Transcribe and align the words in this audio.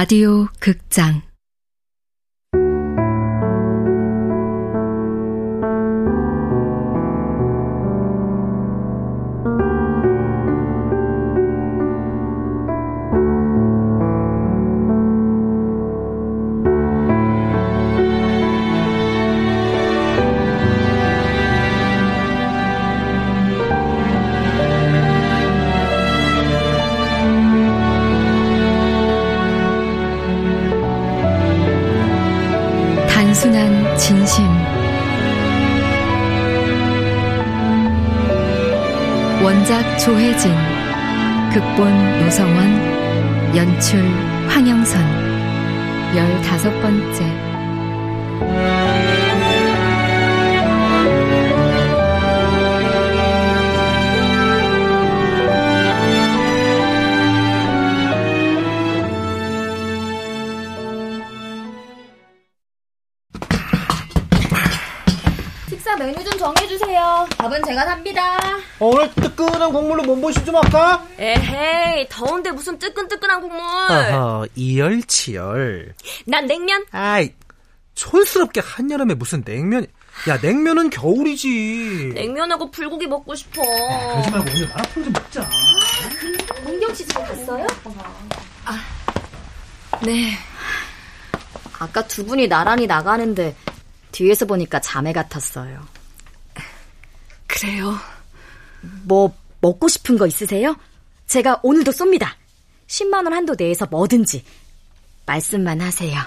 라디오 0.00 0.46
극장 0.60 1.22
진심. 34.08 34.42
원작 39.44 39.98
조혜진 39.98 40.50
극본 41.52 42.18
노성원 42.20 43.54
연출 43.54 44.00
황영선. 44.48 44.98
열다섯 46.16 46.80
번째 46.80 47.47
식사 65.88 65.96
메뉴 65.96 66.22
좀 66.22 66.38
정해주세요. 66.38 67.26
밥은 67.38 67.64
제가 67.64 67.86
삽니다. 67.86 68.36
어, 68.78 68.86
오늘 68.88 69.10
뜨끈한 69.14 69.72
국물로 69.72 70.02
몸보신 70.02 70.44
좀 70.44 70.56
할까? 70.56 71.02
에헤이, 71.18 72.06
더운데 72.10 72.50
무슨 72.50 72.78
뜨끈뜨끈한 72.78 73.40
국물. 73.40 73.58
어허, 73.58 74.46
이열치열. 74.54 75.94
난 76.26 76.46
냉면. 76.46 76.84
아이, 76.90 77.32
촌스럽게 77.94 78.60
한여름에 78.60 79.14
무슨 79.14 79.42
냉면. 79.42 79.86
야, 80.28 80.38
냉면은 80.38 80.90
겨울이지. 80.90 82.12
냉면하고 82.14 82.70
불고기 82.70 83.06
먹고 83.06 83.34
싶어. 83.34 83.62
그러지 83.62 84.30
말고 84.30 84.50
오늘 84.50 84.68
마라탕 84.68 85.04
좀 85.04 85.12
먹자. 85.14 85.48
문경 86.64 86.94
씨 86.94 87.06
집에 87.06 87.22
갔어요? 87.22 87.66
아, 88.66 88.78
네. 90.04 90.32
아까 91.78 92.06
두 92.06 92.26
분이 92.26 92.46
나란히 92.46 92.86
나가는데 92.86 93.56
뒤에서 94.12 94.46
보니까 94.46 94.80
자매 94.80 95.12
같았어요. 95.12 95.86
그래요. 97.46 97.96
뭐 99.04 99.34
먹고 99.60 99.88
싶은 99.88 100.18
거 100.18 100.26
있으세요? 100.26 100.76
제가 101.26 101.60
오늘도 101.62 101.90
쏩니다. 101.92 102.30
10만 102.86 103.24
원 103.24 103.32
한도 103.32 103.54
내에서 103.58 103.86
뭐든지 103.86 104.44
말씀만 105.26 105.80
하세요. 105.80 106.18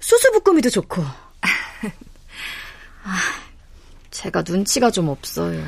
수수부꾸미도 0.00 0.70
좋고. 0.70 1.02
아, 3.04 3.18
제가 4.10 4.42
눈치가 4.46 4.90
좀 4.90 5.08
없어요. 5.08 5.64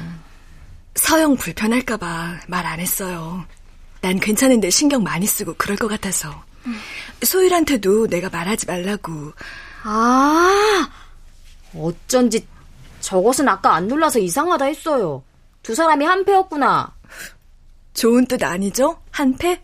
서영 0.94 1.36
불편할까봐 1.36 2.40
말 2.48 2.66
안 2.66 2.80
했어요. 2.80 3.44
난 4.00 4.18
괜찮은데 4.20 4.70
신경 4.70 5.02
많이 5.02 5.26
쓰고 5.26 5.54
그럴 5.56 5.76
것 5.76 5.88
같아서. 5.88 6.44
소율한테도 7.22 8.08
내가 8.08 8.28
말하지 8.28 8.66
말라고. 8.66 9.32
아, 9.84 10.88
어쩐지 11.80 12.46
저것은 13.00 13.48
아까 13.48 13.74
안 13.74 13.88
놀라서 13.88 14.18
이상하다 14.18 14.64
했어요. 14.66 15.22
두 15.62 15.74
사람이 15.74 16.04
한패였구나. 16.04 16.94
좋은 17.94 18.26
뜻 18.26 18.42
아니죠? 18.42 19.00
한패? 19.10 19.62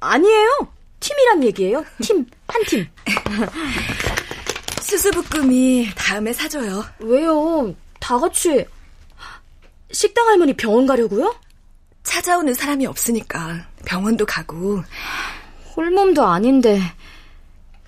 아니에요. 0.00 0.68
팀이란 1.00 1.44
얘기예요. 1.44 1.84
팀, 2.02 2.26
한 2.48 2.62
팀. 2.64 2.86
수수부꾸미 4.82 5.90
다음에 5.96 6.32
사줘요. 6.32 6.84
왜요? 7.00 7.74
다 8.00 8.18
같이 8.18 8.64
식당 9.90 10.28
할머니 10.28 10.54
병원 10.54 10.86
가려고요? 10.86 11.34
찾아오는 12.02 12.54
사람이 12.54 12.86
없으니까 12.86 13.66
병원도 13.84 14.26
가고. 14.26 14.82
홀몸도 15.76 16.24
아닌데 16.24 16.80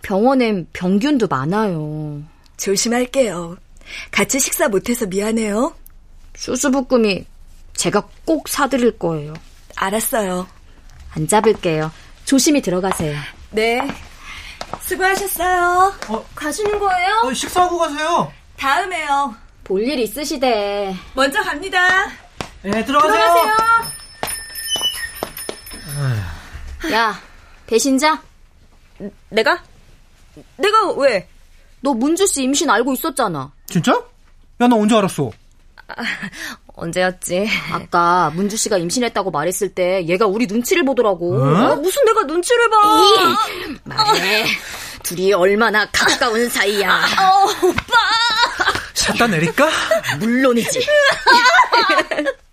병원엔 0.02 0.68
병균도 0.72 1.28
많아요. 1.28 2.22
조심할게요. 2.58 3.56
같이 4.10 4.38
식사 4.38 4.68
못해서 4.68 5.06
미안해요. 5.06 5.74
수수부꾸미 6.36 7.24
제가 7.74 8.06
꼭 8.24 8.48
사드릴 8.48 8.98
거예요. 8.98 9.32
알았어요. 9.76 10.46
안 11.12 11.26
잡을게요. 11.26 11.90
조심히 12.24 12.60
들어가세요. 12.60 13.16
네. 13.50 13.80
수고하셨어요. 14.82 15.94
어, 16.08 16.26
가시는 16.34 16.78
거예요? 16.78 17.14
어, 17.24 17.32
식사하고 17.32 17.78
가세요. 17.78 18.30
다음에요. 18.58 19.34
볼 19.64 19.82
일 19.82 19.98
있으시대. 20.00 20.94
먼저 21.14 21.42
갑니다. 21.42 22.06
네, 22.62 22.84
들어가세요. 22.84 23.54
야, 26.92 27.20
배신자? 27.66 28.22
내가? 29.30 29.62
내가 30.56 30.92
왜? 30.92 31.28
너 31.80 31.92
문주 31.94 32.26
씨 32.26 32.42
임신 32.42 32.68
알고 32.70 32.92
있었잖아. 32.94 33.52
진짜? 33.68 33.92
야, 34.60 34.66
나 34.66 34.76
언제 34.76 34.96
알았어? 34.96 35.30
언제였지? 36.74 37.48
아까 37.72 38.30
문주 38.34 38.56
씨가 38.56 38.78
임신했다고 38.78 39.30
말했을 39.30 39.74
때 39.74 40.04
얘가 40.06 40.26
우리 40.26 40.46
눈치를 40.46 40.84
보더라고. 40.84 41.34
어? 41.36 41.76
무슨 41.76 42.04
내가 42.04 42.22
눈치를 42.22 42.70
봐. 42.70 42.76
말해. 43.84 44.44
둘이 45.02 45.32
얼마나 45.32 45.86
가까운 45.90 46.48
사이야. 46.48 47.00
샷다 48.94 49.26
내릴까? 49.26 49.68
물론이지. 50.20 50.86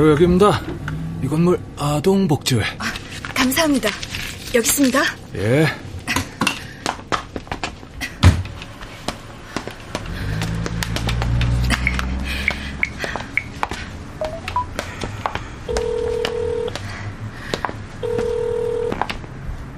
바로 0.00 0.12
여기입니다. 0.12 0.62
이 1.22 1.28
건물 1.28 1.60
아동복지회. 1.76 2.62
감사합니다. 3.34 3.90
여기 4.54 4.66
있습니다. 4.66 4.98
예. 5.34 5.66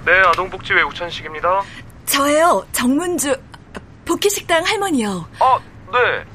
네, 0.07 0.13
아동복지회 0.29 0.83
우천식입니다. 0.83 1.63
저예요. 2.07 2.65
정문주 2.71 3.35
복희식당 4.05 4.63
할머니요. 4.65 5.27
아, 5.41 5.59
네. 5.91 6.32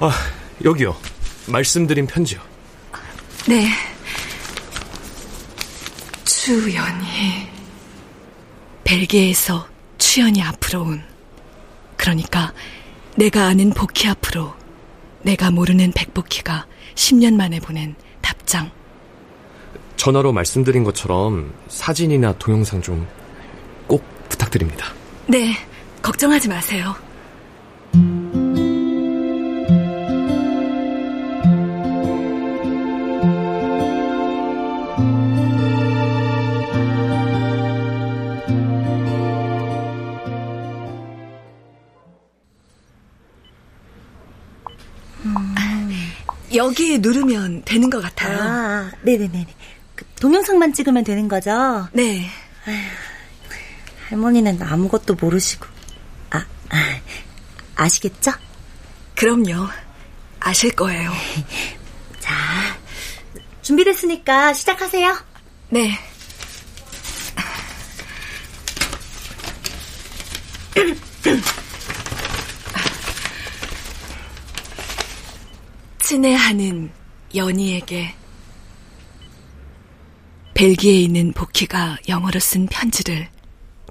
아, 0.00 0.10
여기요. 0.64 0.96
말씀드린 1.46 2.06
편지요. 2.06 2.40
네. 3.48 3.68
추연이 6.24 7.48
벨기에에서 8.84 9.66
추연이 9.98 10.42
앞으로 10.42 10.82
온 10.82 11.02
그러니까 11.96 12.52
내가 13.16 13.46
아는 13.46 13.70
복희 13.70 14.08
앞으로 14.08 14.54
내가 15.22 15.50
모르는 15.50 15.92
백복희가 15.92 16.66
10년 16.94 17.34
만에 17.34 17.60
보낸 17.60 17.94
답장 18.22 18.70
전화로 19.96 20.32
말씀드린 20.32 20.82
것처럼 20.82 21.52
사진이나 21.68 22.32
동영상 22.38 22.80
좀 22.80 23.06
꼭 23.86 24.04
부탁드립니다. 24.28 24.86
네 25.26 25.54
걱정하지 26.00 26.48
마세요 26.48 26.94
여기 46.60 46.98
누르면 46.98 47.62
되는 47.64 47.88
것 47.88 48.02
같아요. 48.02 48.38
아, 48.38 48.90
네네네. 49.00 49.46
그 49.94 50.04
동영상만 50.20 50.74
찍으면 50.74 51.04
되는 51.04 51.26
거죠? 51.26 51.88
네. 51.94 52.28
할머니는 54.08 54.60
아무것도 54.62 55.14
모르시고. 55.14 55.66
아, 56.28 56.44
아 56.68 57.00
아시겠죠? 57.76 58.32
그럼요. 59.14 59.68
아실 60.38 60.76
거예요. 60.76 61.10
자, 62.20 62.34
준비됐으니까 63.62 64.52
시작하세요. 64.52 65.16
네. 65.70 65.98
친애하는 76.10 76.90
연희에게 77.36 78.12
벨기에 80.54 80.94
있는 80.94 81.32
복희가 81.32 81.98
영어로 82.08 82.40
쓴 82.40 82.66
편지를 82.66 83.28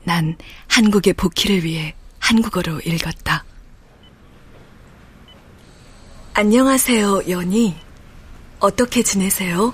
난 0.04 0.36
한국의 0.68 1.14
복희를 1.14 1.64
위해 1.64 1.96
한국어로 2.20 2.82
읽었다. 2.82 3.46
안녕하세요, 6.34 7.30
연희. 7.30 7.78
어떻게 8.60 9.02
지내세요? 9.02 9.74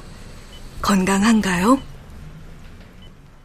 건강한가요? 0.83 1.81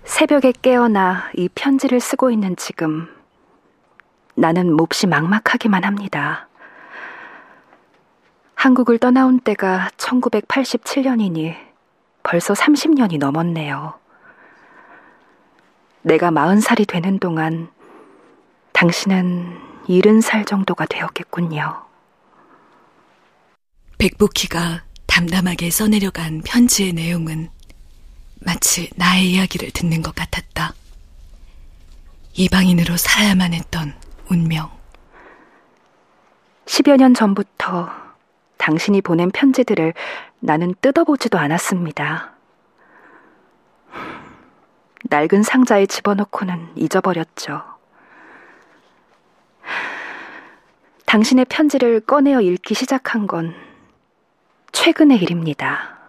새벽에 0.05 0.53
깨어나 0.61 1.31
이 1.39 1.49
편지를 1.55 2.01
쓰고 2.01 2.31
있는 2.31 2.55
지금 2.57 3.09
나는 4.35 4.77
몹시 4.77 5.07
막막하기만 5.07 5.85
합니다. 5.85 6.50
한국을 8.61 8.99
떠나온 8.99 9.41
때가 9.41 9.89
1987년이니 9.97 11.57
벌써 12.23 12.53
30년이 12.53 13.17
넘었네요. 13.17 13.99
내가 16.03 16.31
40살이 16.31 16.87
되는 16.87 17.19
동안 17.19 17.71
당신은 18.73 19.59
70살 19.89 20.47
정도가 20.47 20.85
되었겠군요. 20.85 21.87
백복희가 23.97 24.83
담담하게 25.07 25.71
써내려간 25.71 26.43
편지의 26.43 26.93
내용은 26.93 27.49
마치 28.41 28.91
나의 28.95 29.33
이야기를 29.33 29.71
듣는 29.71 30.03
것 30.03 30.15
같았다. 30.15 30.75
이방인으로 32.35 32.99
살아야만 32.99 33.55
했던 33.55 33.95
운명. 34.29 34.71
10여 36.67 36.99
년 36.99 37.15
전부터 37.15 38.10
당신이 38.61 39.01
보낸 39.01 39.31
편지들을 39.31 39.95
나는 40.39 40.75
뜯어보지도 40.83 41.39
않았습니다. 41.39 42.35
낡은 45.05 45.43
상자에 45.43 45.87
집어넣고는 45.87 46.69
잊어버렸죠. 46.77 47.63
당신의 51.07 51.47
편지를 51.47 52.01
꺼내어 52.01 52.43
읽기 52.43 52.75
시작한 52.75 53.27
건 53.27 53.55
최근의 54.73 55.19
일입니다. 55.23 56.00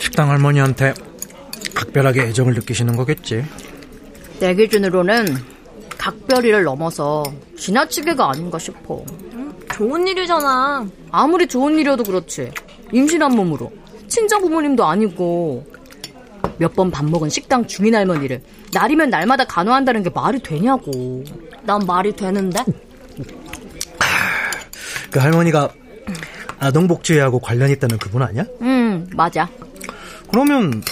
식당 0.00 0.30
할머니한테 0.30 0.94
각별하게 1.74 2.22
애정을 2.22 2.54
느끼시는 2.54 2.96
거겠지. 2.96 3.44
내 4.38 4.54
기준으로는 4.54 5.26
각별이를 5.98 6.64
넘어서 6.64 7.22
지나치게가 7.58 8.30
아닌가 8.30 8.58
싶어. 8.58 9.04
좋은 9.74 10.06
일이잖아. 10.06 10.86
아무리 11.10 11.46
좋은 11.46 11.78
일이어도 11.78 12.02
그렇지. 12.04 12.50
임신한 12.92 13.34
몸으로. 13.36 13.70
친정 14.08 14.40
부모님도 14.42 14.84
아니고. 14.84 15.66
몇 16.58 16.74
번 16.74 16.90
밥 16.90 17.06
먹은 17.06 17.28
식당 17.30 17.66
주인 17.66 17.94
할머니를 17.94 18.42
날이면 18.74 19.08
날마다 19.10 19.44
간호한다는 19.44 20.02
게 20.02 20.10
말이 20.10 20.38
되냐고. 20.42 21.24
난 21.64 21.80
말이 21.86 22.12
되는데? 22.14 22.62
그 25.10 25.18
할머니가 25.18 25.70
아동복지회하고 26.60 27.40
관련 27.40 27.70
있다는 27.70 27.98
그분 27.98 28.22
아니야? 28.22 28.44
응, 28.62 29.08
맞아. 29.14 29.48
그러면 30.30 30.82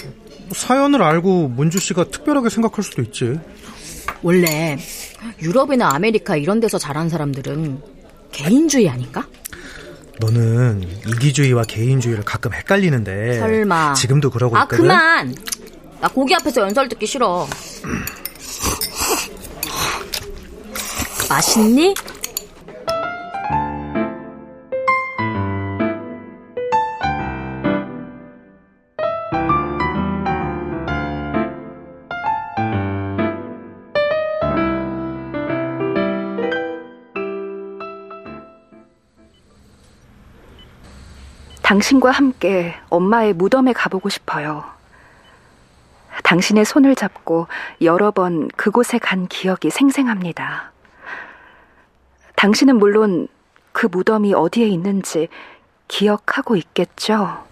사연을 0.53 1.03
알고 1.03 1.49
문주 1.49 1.79
씨가 1.79 2.05
특별하게 2.11 2.49
생각할 2.49 2.83
수도 2.83 3.03
있지. 3.03 3.39
원래 4.23 4.79
유럽이나 5.41 5.91
아메리카 5.95 6.37
이런 6.37 6.59
데서 6.61 6.79
자란 6.79 7.09
사람들은 7.09 7.81
개인주의 8.33 8.89
아닌가? 8.89 9.27
너는 10.21 10.83
이기주의와 11.07 11.63
개인주의를 11.65 12.25
가끔 12.25 12.53
헷갈리는데. 12.53 13.39
설마. 13.39 13.95
지금도 13.95 14.31
그러고 14.31 14.57
아, 14.57 14.63
있거든. 14.63 14.85
그만. 14.85 15.35
나 16.01 16.09
고기 16.09 16.35
앞에서 16.35 16.63
연설 16.63 16.89
듣기 16.89 17.07
싫어. 17.07 17.47
맛있니? 21.29 21.95
당신과 41.69 42.13
함께 42.13 42.75
엄마의 42.89 43.35
무덤에 43.35 43.75
가보고 43.75 44.09
싶어요. 44.09 44.65
당신의 46.25 46.65
손을 46.65 46.95
잡고 46.95 47.47
여러 47.83 48.11
번 48.11 48.49
그곳에 48.57 48.97
간 48.97 49.29
기억이 49.29 49.69
생생합니다. 49.69 50.73
당신은 52.37 52.79
물론 52.79 53.29
그 53.73 53.85
무덤이 53.85 54.33
어디에 54.33 54.67
있는지 54.67 55.29
기억하고 55.89 56.57
있겠죠? 56.57 57.47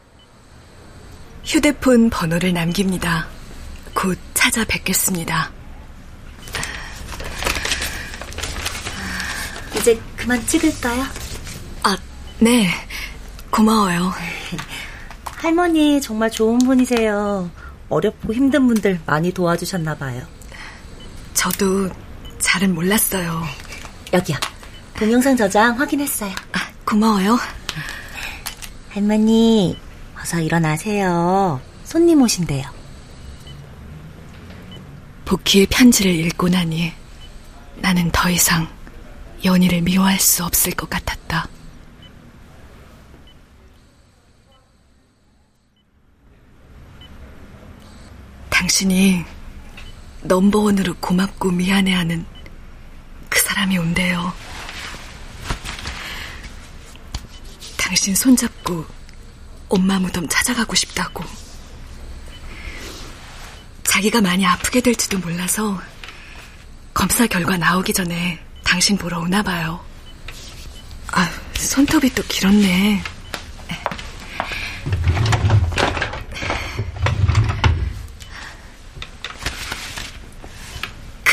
휴대폰 1.45 2.09
번호를 2.09 2.55
남깁니다. 2.55 3.27
곧 3.93 4.17
찾아뵙겠습니다. 4.33 5.51
이제 9.77 10.01
그만 10.17 10.41
찍을까요? 10.47 11.03
아, 11.83 11.99
네. 12.39 12.86
고마워요. 13.57 14.13
할머니 15.25 15.99
정말 16.03 16.31
좋은 16.31 16.59
분이세요. 16.59 17.51
어렵고 17.89 18.35
힘든 18.35 18.67
분들 18.67 19.01
많이 19.07 19.33
도와주셨나 19.33 19.97
봐요. 19.97 20.23
저도 21.33 21.89
잘은 22.39 22.75
몰랐어요. 22.75 23.43
여기요. 24.13 24.37
동영상 24.99 25.35
저장 25.37 25.81
확인했어요. 25.81 26.33
아, 26.53 26.69
고마워요. 26.85 27.39
할머니, 28.91 29.79
어서 30.21 30.39
일어나세요. 30.39 31.59
손님 31.85 32.21
오신대요. 32.21 32.65
복희의 35.25 35.67
편지를 35.71 36.15
읽고 36.15 36.51
나니 36.51 36.93
나는 37.77 38.11
더 38.11 38.29
이상 38.29 38.69
연희를 39.45 39.81
미워할 39.81 40.21
수 40.21 40.45
없을 40.45 40.73
것 40.73 40.91
같았다. 40.91 41.16
당신이 48.57 49.23
넘버원으로 50.23 50.95
고맙고 50.95 51.51
미안해하는 51.51 52.25
그 53.29 53.39
사람이 53.39 53.77
온대요. 53.77 54.33
당신 57.77 58.15
손잡고 58.15 58.87
엄마 59.69 59.99
무덤 59.99 60.27
찾아가고 60.27 60.75
싶다고. 60.75 61.23
자기가 63.85 64.23
많이 64.23 64.47
아프게 64.47 64.81
될지도 64.81 65.19
몰라서 65.19 65.79
검사 66.95 67.27
결과 67.27 67.59
나오기 67.59 67.93
전에 67.93 68.43
당신 68.65 68.97
보러 68.97 69.21
오나 69.21 69.43
봐요. 69.43 69.85
아, 71.13 71.31
손톱이 71.59 72.15
또 72.15 72.23
길었네. 72.23 73.05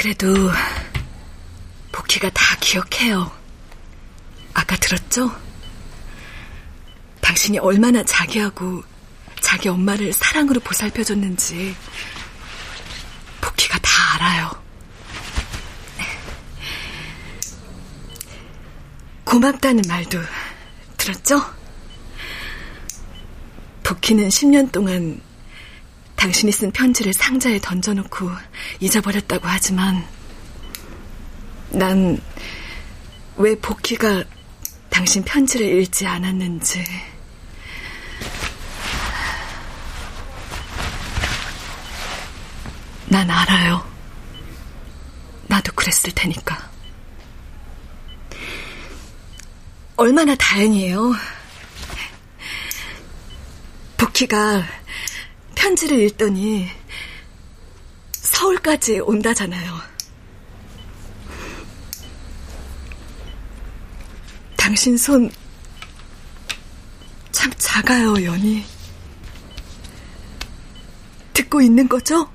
나도 0.06 0.52
복희가 1.94 2.30
다 2.32 2.58
기억해요. 2.60 3.32
아까 4.54 4.76
들었죠? 4.76 5.32
당신이 7.22 7.60
얼마나 7.60 8.04
자기하고 8.04 8.84
자기 9.40 9.70
엄마를 9.70 10.12
사랑으로 10.12 10.60
보살펴줬는지 10.60 11.74
복희가 13.40 13.80
다 13.80 14.16
알아요. 14.16 14.64
고맙다는 19.24 19.84
말도 19.88 20.20
들었죠? 20.98 21.42
복희는 23.84 24.28
10년 24.28 24.70
동안 24.70 25.22
당신이 26.18 26.52
쓴 26.52 26.72
편지를 26.72 27.14
상자에 27.14 27.60
던져놓고 27.60 28.30
잊어버렸다고 28.84 29.48
하지만 29.48 30.06
난 31.70 32.20
왜 33.36 33.56
복희가 33.56 34.24
당신 34.90 35.24
편지를 35.24 35.82
읽지 35.82 36.06
않았는지 36.06 36.84
난 43.08 43.30
알아요. 43.30 43.88
나도 45.48 45.72
그랬을 45.74 46.12
테니까. 46.16 46.72
얼마나 49.96 50.36
다행이에요. 50.36 51.14
복희가 53.98 54.64
편지를 55.56 56.00
읽더니 56.02 56.70
서울까지 58.44 59.00
온다잖아요. 59.00 59.74
당신 64.58 64.98
손 64.98 65.32
참 67.32 67.52
작아요, 67.58 68.24
연희. 68.24 68.64
듣고 71.34 71.62
있는 71.62 71.88
거죠? 71.90 72.33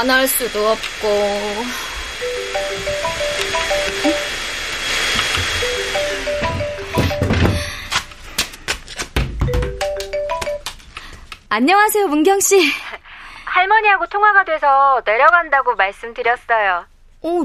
안 0.00 0.08
할 0.08 0.26
수도 0.26 0.66
없고. 0.66 1.08
안녕하세요, 11.48 12.06
문경 12.06 12.40
씨. 12.40 12.60
할머니하고 13.44 14.06
통화가 14.06 14.44
돼서 14.44 15.02
내려간다고 15.04 15.74
말씀드렸어요. 15.74 16.86
어, 17.22 17.42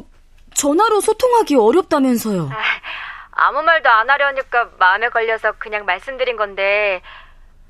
전화로 0.54 1.02
소통하기 1.02 1.56
어렵다면서요. 1.56 2.50
아무 3.32 3.62
말도 3.64 3.90
안 3.90 4.10
하려니까 4.10 4.70
마음에 4.78 5.10
걸려서 5.10 5.54
그냥 5.58 5.86
말씀드린 5.86 6.38
건데 6.38 7.02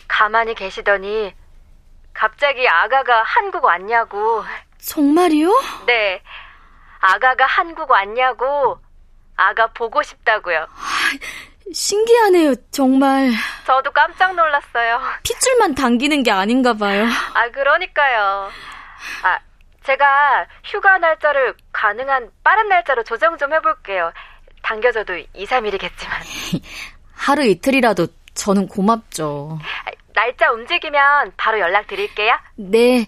가만히 0.08 0.54
계시더니 0.54 1.34
갑자기 2.14 2.68
아가가 2.68 3.24
한국 3.24 3.64
왔냐고. 3.64 4.44
정말이요? 4.86 5.50
네. 5.88 6.22
아가가 7.00 7.46
한국 7.46 7.90
왔냐고 7.90 8.80
아가 9.36 9.68
보고 9.68 10.02
싶다고요. 10.02 10.68
신기하네요, 11.74 12.56
정말. 12.72 13.32
저도 13.66 13.92
깜짝 13.92 14.36
놀랐어요. 14.36 15.02
핏줄만 15.24 15.76
당기는 15.76 16.24
게 16.24 16.32
아닌가 16.32 16.74
봐요. 16.74 17.06
아, 17.34 17.50
그러니까요. 17.50 18.50
아, 19.24 19.40
제가 19.84 20.46
휴가 20.64 20.98
날짜를 21.00 21.56
가능한 21.72 22.32
빠른 22.44 22.70
날짜로 22.70 23.04
조정 23.04 23.38
좀 23.38 23.54
해볼게요. 23.54 24.12
당겨져도 24.62 25.18
2, 25.34 25.46
3일이겠지만. 25.46 26.62
하루 27.14 27.44
이틀이라도 27.44 28.08
저는 28.36 28.68
고맙죠. 28.68 29.60
날짜 30.14 30.52
움직이면 30.52 31.34
바로 31.38 31.60
연락드릴게요. 31.60 32.36
네, 32.56 33.06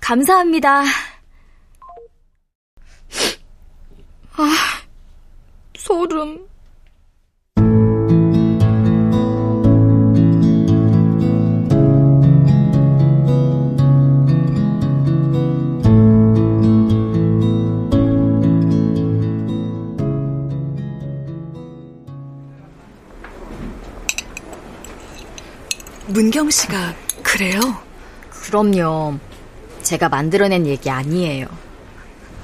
감사합니다. 0.00 0.82
아, 4.40 4.46
소름. 5.76 6.46
문경 26.06 26.50
씨가 26.50 26.94
그래요? 27.24 27.58
그럼요. 28.30 29.18
제가 29.82 30.08
만들어낸 30.08 30.64
얘기 30.64 30.88
아니에요. 30.90 31.67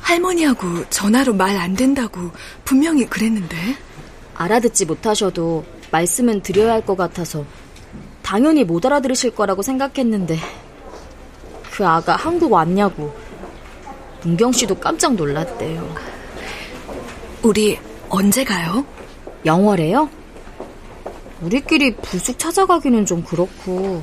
할머니하고 0.05 0.89
전화로 0.91 1.35
말 1.35 1.57
안 1.57 1.75
된다고 1.75 2.31
분명히 2.65 3.07
그랬는데. 3.07 3.57
알아듣지 4.37 4.85
못하셔도 4.85 5.65
말씀은 5.93 6.43
드려야 6.43 6.73
할 6.73 6.85
것 6.85 6.97
같아서 6.97 7.45
당연히 8.23 8.65
못 8.65 8.85
알아들으실 8.85 9.31
거라고 9.35 9.63
생각했는데 9.63 10.37
그 11.71 11.87
아가 11.87 12.17
한국 12.17 12.51
왔냐고 12.53 13.15
문경 14.25 14.51
씨도 14.53 14.75
깜짝 14.81 15.15
놀랐대요. 15.15 15.95
우리 17.43 17.79
언제 18.09 18.43
가요? 18.45 18.85
영월에요? 19.47 20.11
우리끼리 21.43 21.95
불쑥 21.97 22.39
찾아가기는 22.39 23.07
좀 23.07 23.23
그렇고 23.23 24.03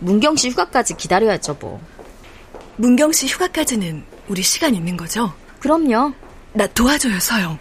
문경 0.00 0.34
씨 0.36 0.50
휴가까지 0.50 0.96
기다려야죠 0.96 1.56
뭐. 1.60 1.80
문경 2.76 3.12
씨 3.12 3.26
휴가까지는 3.28 4.02
우리 4.28 4.42
시간 4.42 4.74
있는 4.74 4.96
거죠? 4.96 5.32
그럼요. 5.58 6.12
나 6.52 6.66
도와줘요, 6.66 7.18
서영. 7.18 7.58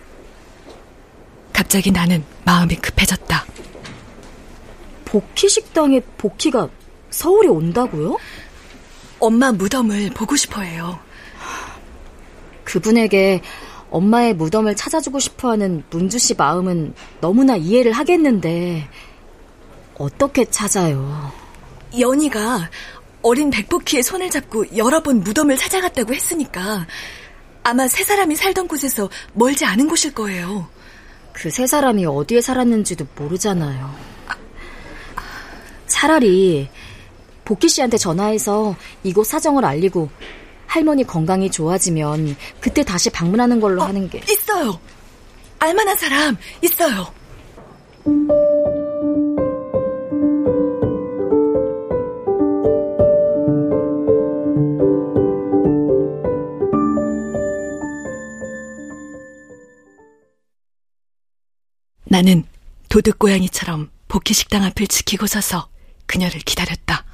갑자기 1.54 1.92
나는 1.92 2.24
마음이 2.46 2.76
급해졌다. 2.76 3.46
복희 5.06 5.50
식당에 5.50 6.02
복희가 6.18 6.70
서울에 7.10 7.48
온다고요? 7.48 8.18
엄마 9.20 9.52
무덤을 9.52 10.12
보고 10.12 10.36
싶어 10.36 10.62
해요. 10.62 11.00
그분에게 12.66 13.42
엄마의 13.90 14.34
무덤을 14.36 14.76
찾아주고 14.76 15.20
싶어 15.20 15.52
하는 15.52 15.84
문주 15.90 16.20
씨 16.20 16.36
마음은 16.36 16.94
너무나 17.22 17.56
이해를 17.56 17.94
하겠는데, 17.94 18.88
어떻게 19.98 20.46
찾아요? 20.46 21.32
연희가 21.98 22.70
어린 23.22 23.50
백복희의 23.50 24.04
손을 24.04 24.30
잡고 24.30 24.78
여러 24.78 25.02
번 25.02 25.22
무덤을 25.22 25.58
찾아갔다고 25.58 26.14
했으니까 26.14 26.88
아마 27.64 27.88
세 27.88 28.04
사람이 28.04 28.36
살던 28.36 28.68
곳에서 28.68 29.10
멀지 29.34 29.66
않은 29.66 29.88
곳일 29.88 30.14
거예요. 30.14 30.70
그 31.34 31.50
세 31.52 31.68
사람이 31.68 32.06
어디에 32.06 32.42
살았는지도 32.42 33.06
모르잖아요. 33.16 33.94
차라리 35.88 36.70
복희 37.46 37.70
씨한테 37.70 37.98
전화해서 37.98 38.76
이곳 39.04 39.26
사정을 39.28 39.64
알리고 39.64 40.10
할머니 40.66 41.04
건강이 41.06 41.50
좋아지면 41.52 42.36
그때 42.60 42.84
다시 42.84 43.10
방문하는 43.10 43.60
걸로 43.60 43.82
어, 43.84 43.86
하는 43.86 44.10
게 44.10 44.22
있어요. 44.30 44.80
알만한 45.60 45.96
사람 45.96 46.38
있어요. 46.62 47.14
나는 62.18 62.44
도둑고양이처럼 62.90 63.92
복희식당 64.08 64.64
앞을 64.64 64.88
지키고 64.88 65.28
서서 65.28 65.70
그녀를 66.08 66.40
기다렸다. 66.40 67.06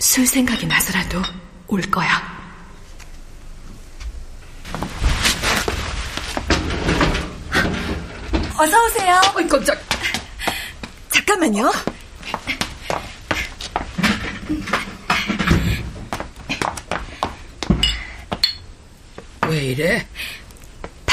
술 0.00 0.26
생각이 0.26 0.66
나서라도 0.66 1.22
올 1.68 1.82
거야. 1.82 2.10
어서 8.58 8.86
오세요. 8.86 9.20
어이 9.36 9.46
깜짝. 9.46 9.80
잠깐만요. 11.10 11.70
왜 19.48 19.58
이래? 19.66 20.04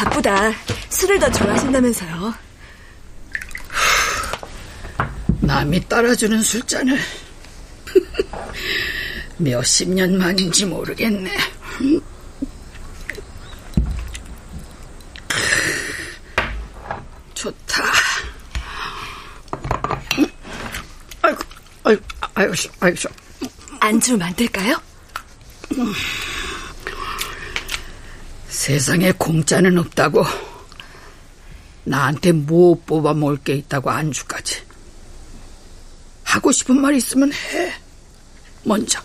바쁘다. 0.01 0.51
술을 0.89 1.19
더 1.19 1.29
좋아하신다면서요. 1.31 2.33
남이 5.41 5.87
따라주는 5.87 6.41
술잔을 6.41 6.99
몇십 9.37 9.89
년 9.89 10.17
만인지 10.17 10.65
모르겠네. 10.65 11.31
좋다. 17.35 17.83
아이고, 21.21 21.39
아이고, 21.83 22.03
아이고, 22.35 22.53
아이고. 22.79 23.09
안주 23.79 24.17
만들까요? 24.17 24.81
세상에 28.51 29.13
공짜는 29.13 29.77
없다고. 29.77 30.25
나한테 31.85 32.33
뭐 32.33 32.79
뽑아 32.85 33.13
먹을 33.13 33.37
게 33.37 33.53
있다고 33.55 33.89
안주까지. 33.89 34.61
하고 36.25 36.51
싶은 36.51 36.79
말 36.79 36.93
있으면 36.95 37.31
해. 37.31 37.73
먼저. 38.63 39.01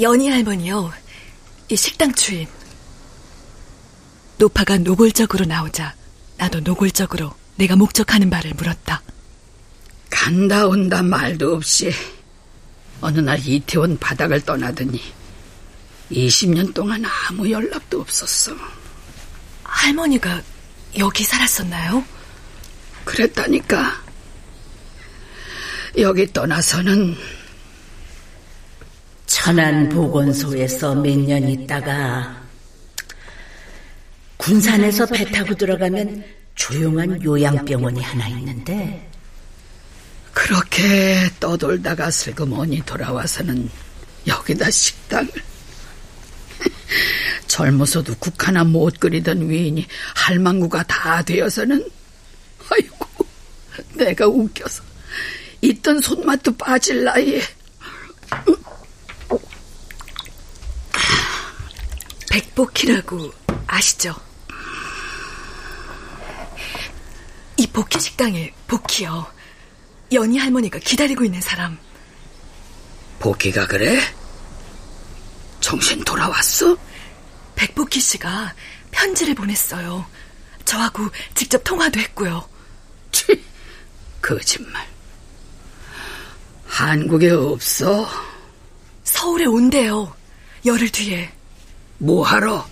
연희 0.00 0.28
할머니요. 0.28 0.92
이 1.70 1.76
식당 1.76 2.12
주인. 2.12 2.46
노파가 4.38 4.76
노골적으로 4.76 5.46
나오자 5.46 5.94
나도 6.36 6.60
노골적으로 6.60 7.32
내가 7.56 7.76
목적하는 7.76 8.28
바를 8.28 8.52
물었다. 8.52 9.02
간다 10.10 10.66
온다 10.66 11.02
말도 11.02 11.54
없이 11.54 11.90
어느 13.00 13.20
날 13.20 13.38
이태원 13.44 13.98
바닥을 13.98 14.42
떠나더니 14.42 15.00
20년 16.10 16.72
동안 16.74 17.04
아무 17.28 17.50
연락도 17.50 18.00
없었어. 18.00 18.54
할머니가 19.64 20.40
여기 20.98 21.24
살았었나요? 21.24 22.04
그랬다니까. 23.04 24.04
여기 25.98 26.30
떠나서는 26.32 27.16
천안 29.26 29.88
보건소에서 29.88 30.94
몇 30.94 31.16
년 31.18 31.48
있다가 31.48 32.42
군산에서 34.36 35.06
배 35.06 35.24
타고 35.30 35.54
들어가면 35.54 36.22
조용한 36.54 37.22
요양병원이 37.22 38.00
하나 38.02 38.28
있는데 38.28 39.10
그렇게 40.32 41.28
떠돌다가 41.40 42.10
슬그머니 42.10 42.82
돌아와서는 42.84 43.68
여기다 44.26 44.70
식당을 44.70 45.30
젊어서도 47.46 48.16
국 48.18 48.46
하나 48.46 48.64
못 48.64 48.98
끓이던 48.98 49.48
위인이 49.48 49.86
할망구가 50.14 50.84
다 50.84 51.22
되어서는 51.22 51.88
아이고 52.70 53.06
내가 53.94 54.26
웃겨서 54.26 54.82
있던 55.62 56.00
손맛도 56.00 56.56
빠질 56.56 57.04
나이에 57.04 57.42
백복희라고 62.30 63.32
아시죠? 63.66 64.14
이 67.56 67.66
복희 67.66 67.98
식당에 67.98 68.52
복희요. 68.66 69.26
연희 70.12 70.38
할머니가 70.38 70.78
기다리고 70.78 71.24
있는 71.24 71.40
사람. 71.40 71.78
복희가 73.18 73.66
그래? 73.66 73.98
정신 75.66 75.98
돌아왔어? 76.04 76.76
백복희 77.56 77.98
씨가 77.98 78.54
편지를 78.92 79.34
보냈어요. 79.34 80.06
저하고 80.64 81.08
직접 81.34 81.60
통화도 81.64 81.98
했고요. 81.98 82.48
치, 83.10 83.44
거짓말. 84.22 84.86
한국에 86.66 87.30
없어? 87.30 88.08
서울에 89.02 89.46
온대요. 89.46 90.14
열흘 90.64 90.88
뒤에. 90.88 91.32
뭐하러? 91.98 92.64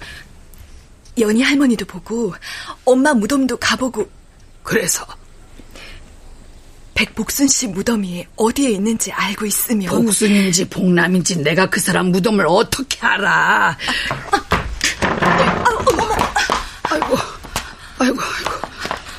연희 1.18 1.42
할머니도 1.42 1.86
보고 1.86 2.32
엄마 2.84 3.12
무덤도 3.12 3.56
가보고 3.56 4.08
그래서 4.62 5.04
백복순 6.94 7.48
씨 7.48 7.66
무덤이 7.68 8.26
어디에 8.36 8.70
있는지 8.70 9.10
알고 9.12 9.46
있으면 9.46 9.88
복순인지 9.88 10.68
복남인지 10.68 11.38
내가 11.42 11.66
그 11.66 11.80
사람 11.80 12.06
무덤을 12.06 12.46
어떻게 12.48 13.04
알아? 13.04 13.70
아, 13.70 13.76
어머, 15.86 16.02
아이고, 16.84 17.18
아이고, 17.98 18.20
아이고, 18.20 18.20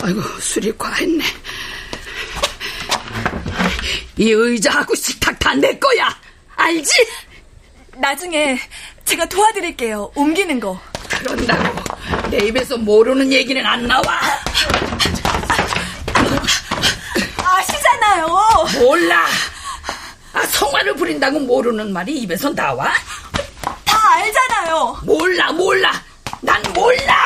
아이고, 0.03 0.21
술이 0.39 0.71
과했네. 0.77 1.23
이 4.17 4.29
의자하고 4.31 4.95
식탁 4.95 5.37
다 5.39 5.53
내 5.55 5.77
거야. 5.77 6.15
알지? 6.55 6.91
나중에 7.97 8.57
제가 9.03 9.25
도와드릴게요. 9.27 10.11
옮기는 10.15 10.59
거. 10.59 10.79
그런다고 11.09 11.83
내 12.29 12.37
입에서 12.47 12.77
모르는 12.77 13.31
얘기는 13.31 13.63
안 13.65 13.85
나와. 13.87 14.19
아시잖아요. 18.15 18.65
몰라. 18.79 19.25
아, 20.33 20.41
성화를 20.45 20.95
부린다고 20.95 21.39
모르는 21.39 21.93
말이 21.93 22.13
입에서 22.19 22.53
나와? 22.53 22.93
다 23.83 23.97
알잖아요. 24.15 24.99
몰라, 25.03 25.51
몰라. 25.51 25.91
난 26.41 26.61
몰라. 26.73 27.25